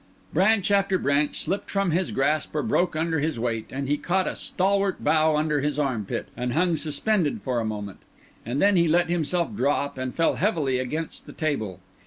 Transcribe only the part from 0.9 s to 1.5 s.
branch